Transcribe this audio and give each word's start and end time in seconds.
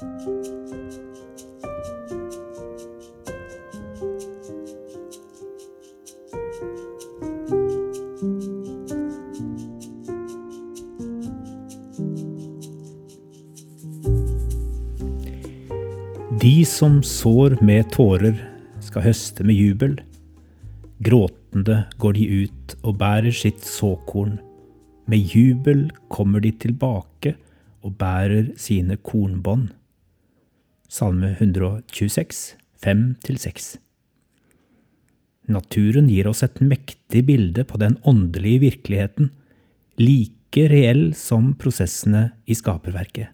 De 0.00 0.06
som 16.64 17.02
sår 17.04 17.58
med 17.60 17.90
tårer, 17.92 18.38
skal 18.80 19.04
høste 19.04 19.44
med 19.44 19.52
jubel. 19.54 20.00
Gråtende 21.04 21.82
går 22.00 22.16
de 22.16 22.24
ut 22.46 22.72
og 22.80 22.96
bærer 22.96 23.36
sitt 23.36 23.60
såkorn. 23.68 24.38
Med 25.04 25.28
jubel 25.36 25.90
kommer 26.08 26.40
de 26.40 26.54
tilbake 26.56 27.34
og 27.84 27.98
bærer 28.00 28.56
sine 28.56 28.96
kornbånd. 28.96 29.68
Salme 30.90 31.36
126, 31.38 32.56
5-6. 32.82 33.76
Naturen 35.54 36.08
gir 36.10 36.26
oss 36.26 36.40
et 36.42 36.56
mektig 36.58 37.20
bilde 37.28 37.62
på 37.62 37.78
den 37.78 37.94
åndelige 38.02 38.64
virkeligheten, 38.64 39.28
like 40.02 40.64
reell 40.72 41.12
som 41.14 41.52
prosessene 41.60 42.24
i 42.42 42.56
skaperverket. 42.58 43.30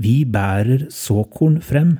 Vi 0.00 0.14
bærer 0.24 0.86
såkorn 0.88 1.58
frem. 1.60 1.98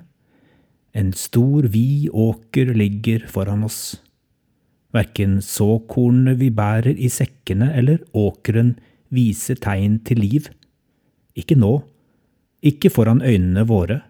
En 0.96 1.12
stor, 1.12 1.68
vid 1.68 2.08
åker 2.08 2.72
ligger 2.72 3.28
foran 3.28 3.68
oss. 3.68 3.98
Verken 4.96 5.36
såkornene 5.44 6.32
vi 6.40 6.48
bærer 6.48 6.96
i 6.96 7.12
sekkene 7.12 7.74
eller 7.76 8.00
åkeren 8.16 8.72
viser 9.12 9.60
tegn 9.60 10.00
til 10.00 10.24
liv. 10.24 10.48
Ikke 11.36 11.60
nå, 11.60 11.76
ikke 12.64 12.88
foran 12.88 13.20
øynene 13.20 13.68
våre. 13.68 14.00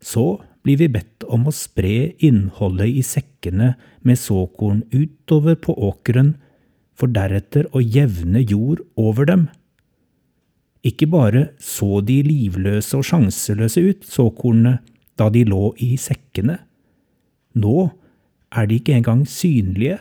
Så 0.00 0.40
blir 0.64 0.80
vi 0.80 0.88
bedt 0.92 1.24
om 1.28 1.46
å 1.48 1.54
spre 1.54 2.12
innholdet 2.24 3.00
i 3.00 3.04
sekkene 3.04 3.74
med 4.06 4.20
såkorn 4.20 4.82
utover 4.92 5.56
på 5.60 5.76
åkeren, 5.76 6.34
for 6.96 7.12
deretter 7.12 7.64
å 7.72 7.80
jevne 7.80 8.42
jord 8.44 8.82
over 9.00 9.28
dem. 9.28 9.46
Ikke 10.84 11.08
bare 11.08 11.50
så 11.60 12.00
de 12.04 12.18
livløse 12.24 12.96
og 12.96 13.06
sjanseløse 13.08 13.80
ut, 13.84 14.04
såkornene, 14.04 14.80
da 15.16 15.28
de 15.32 15.44
lå 15.48 15.72
i 15.84 15.94
sekkene. 16.00 16.58
Nå 17.60 17.90
er 18.56 18.68
de 18.68 18.78
ikke 18.80 18.96
engang 18.96 19.26
synlige, 19.28 19.98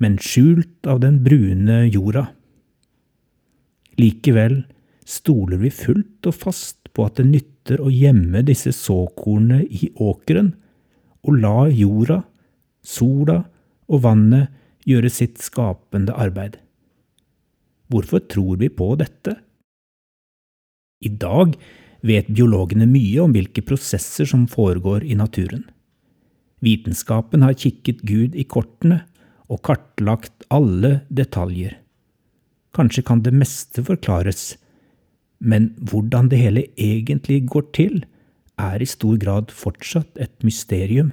men 0.00 0.16
skjult 0.20 0.88
av 0.88 1.02
den 1.04 1.20
brune 1.24 1.82
jorda. 1.92 2.30
Likevel 4.00 4.62
stoler 5.08 5.60
vi 5.60 5.70
fullt 5.72 6.28
og 6.28 6.36
fast 6.36 6.81
på 6.92 7.06
at 7.08 7.18
det 7.20 7.28
nytter 7.28 7.80
å 7.82 7.90
gjemme 7.92 8.42
disse 8.46 8.72
såkornene 8.76 9.64
i 9.64 9.90
åkeren, 9.96 10.52
og 11.22 11.38
la 11.38 11.68
jorda, 11.70 12.22
sola 12.82 13.38
og 13.88 14.02
vannet 14.04 14.50
gjøre 14.88 15.10
sitt 15.12 15.38
skapende 15.42 16.14
arbeid. 16.18 16.58
Hvorfor 17.92 18.24
tror 18.26 18.58
vi 18.62 18.70
på 18.72 18.88
dette? 18.98 19.36
I 21.02 21.10
dag 21.10 21.54
vet 22.02 22.30
biologene 22.30 22.88
mye 22.90 23.22
om 23.22 23.34
hvilke 23.34 23.62
prosesser 23.66 24.26
som 24.28 24.48
foregår 24.50 25.04
i 25.06 25.16
naturen. 25.18 25.64
Vitenskapen 26.62 27.42
har 27.42 27.58
kikket 27.58 28.02
Gud 28.06 28.36
i 28.38 28.46
kortene 28.46 29.02
og 29.50 29.62
kartlagt 29.66 30.46
alle 30.50 31.02
detaljer. 31.10 31.76
Kanskje 32.72 33.04
kan 33.04 33.22
det 33.22 33.34
meste 33.36 33.82
forklares, 33.84 34.56
men 35.42 35.72
hvordan 35.90 36.30
det 36.30 36.38
hele 36.38 36.66
egentlig 36.78 37.42
går 37.50 37.68
til, 37.74 38.02
er 38.60 38.82
i 38.82 38.86
stor 38.86 39.16
grad 39.18 39.50
fortsatt 39.50 40.20
et 40.22 40.34
mysterium. 40.46 41.10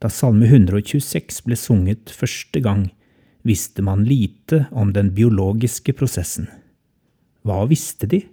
Da 0.00 0.08
Salme 0.12 0.48
126 0.48 1.42
ble 1.44 1.58
sunget 1.60 2.12
første 2.12 2.62
gang, 2.64 2.88
visste 3.46 3.84
man 3.84 4.04
lite 4.08 4.64
om 4.72 4.92
den 4.96 5.12
biologiske 5.14 5.92
prosessen. 5.96 6.48
Hva 7.46 7.66
visste 7.70 8.08
de? 8.10 8.24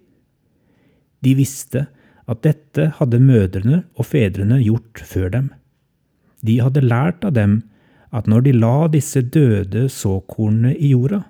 De 1.24 1.36
visste 1.38 1.86
at 2.28 2.42
dette 2.48 2.88
hadde 2.98 3.20
mødrene 3.22 3.84
og 4.00 4.08
fedrene 4.08 4.62
gjort 4.64 5.04
før 5.06 5.30
dem. 5.36 5.52
De 6.44 6.58
hadde 6.64 6.84
lært 6.84 7.24
av 7.28 7.36
dem 7.36 7.62
at 8.14 8.28
når 8.30 8.48
de 8.48 8.56
la 8.56 8.88
disse 8.94 9.22
døde 9.22 9.88
såkornene 9.92 10.74
i 10.78 10.94
jorda, 10.94 11.24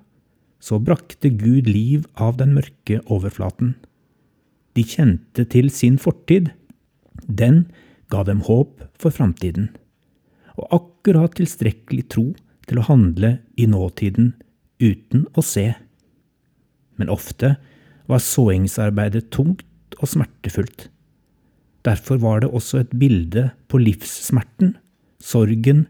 så 0.64 0.78
brakte 0.80 1.28
Gud 1.28 1.68
liv 1.68 2.06
av 2.16 2.38
den 2.40 2.54
mørke 2.56 3.02
overflaten. 3.12 3.74
De 4.74 4.84
kjente 4.88 5.44
til 5.52 5.68
sin 5.70 5.98
fortid. 6.00 6.48
Den 7.28 7.66
ga 8.12 8.22
dem 8.24 8.40
håp 8.46 8.80
for 9.00 9.14
framtiden, 9.14 9.68
og 10.56 10.72
akkurat 10.78 11.36
tilstrekkelig 11.36 12.06
tro 12.14 12.26
til 12.68 12.80
å 12.80 12.86
handle 12.88 13.36
i 13.60 13.66
nåtiden 13.68 14.32
uten 14.82 15.26
å 15.36 15.44
se. 15.44 15.66
Men 16.96 17.12
ofte 17.12 17.56
var 18.10 18.22
såingsarbeidet 18.22 19.30
tungt 19.34 19.98
og 20.00 20.10
smertefullt. 20.10 20.88
Derfor 21.84 22.20
var 22.22 22.40
det 22.40 22.52
også 22.52 22.80
et 22.80 22.94
bilde 22.96 23.50
på 23.68 23.80
livssmerten, 23.82 24.76
sorgen 25.20 25.84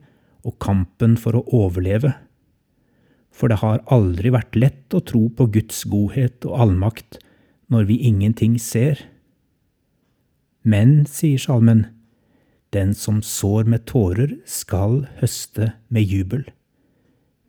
og 0.45 0.59
kampen 0.63 1.15
for 1.21 1.39
å 1.39 1.45
overleve. 1.65 2.15
For 3.35 3.51
det 3.51 3.61
har 3.65 3.83
aldri 3.93 4.31
vært 4.35 4.55
lett 4.55 4.95
å 4.95 5.03
tro 5.03 5.27
på 5.35 5.49
Guds 5.57 5.83
godhet 5.91 6.47
og 6.47 6.61
allmakt 6.67 7.19
når 7.73 7.89
vi 7.91 7.99
ingenting 8.07 8.57
ser. 8.63 9.01
Men, 10.63 11.03
sier 11.11 11.41
salmen, 11.43 11.87
den 12.75 12.95
som 12.95 13.21
sår 13.23 13.67
med 13.71 13.85
tårer, 13.91 14.39
skal 14.47 15.05
høste 15.21 15.73
med 15.93 16.07
jubel. 16.07 16.47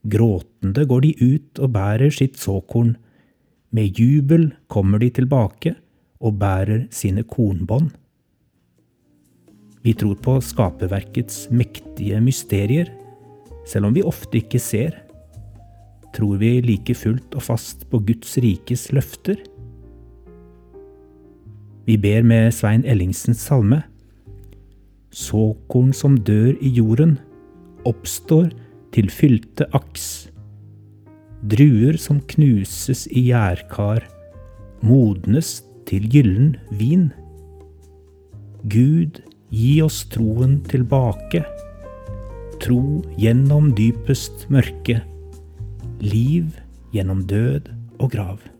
Gråtende 0.05 0.85
går 0.89 1.05
de 1.05 1.13
ut 1.21 1.61
og 1.61 1.73
bærer 1.77 2.13
sitt 2.13 2.37
såkorn 2.41 2.95
med 3.75 3.99
jubel 3.99 4.51
kommer 4.71 5.01
de 5.01 5.09
tilbake 5.11 5.73
og 6.23 6.37
bærer 6.39 6.85
sine 6.95 7.25
kornbånd. 7.27 7.89
Vi 9.83 9.93
tror 9.93 10.15
på 10.17 10.37
skaperverkets 10.41 11.49
mektige 11.53 12.21
mysterier, 12.23 12.89
selv 13.67 13.89
om 13.89 13.97
vi 13.97 14.05
ofte 14.05 14.39
ikke 14.39 14.61
ser. 14.61 14.95
Tror 16.15 16.39
vi 16.39 16.59
like 16.63 16.95
fullt 16.95 17.35
og 17.35 17.43
fast 17.43 17.83
på 17.91 17.99
Guds 18.07 18.37
rikes 18.43 18.87
løfter? 18.95 19.39
Vi 21.85 21.97
ber 22.01 22.23
med 22.25 22.53
Svein 22.55 22.85
Ellingsens 22.87 23.43
salme. 23.45 23.83
Såkorn 25.11 25.91
som 25.93 26.15
dør 26.17 26.55
i 26.63 26.71
jorden, 26.79 27.19
oppstår 27.85 28.49
til 28.95 29.11
fylte 29.13 29.67
aks 29.75 30.31
druer 31.45 31.97
som 32.01 32.19
knuses 32.31 33.05
i 33.11 33.27
gjærkar, 33.29 34.05
modnes 34.85 35.59
til 35.89 36.07
gyllen 36.09 36.55
vin. 36.79 37.09
Gud, 38.65 39.21
gi 39.53 39.75
oss 39.85 40.01
troen 40.13 40.57
tilbake, 40.69 41.43
tro 42.63 42.81
gjennom 43.21 43.71
dypest 43.77 44.47
mørke, 44.53 45.01
liv 45.99 46.55
gjennom 46.93 47.23
død 47.27 47.71
og 47.99 48.11
grav. 48.11 48.54